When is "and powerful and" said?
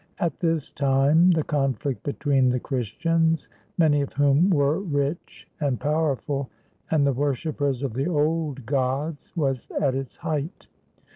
5.59-7.05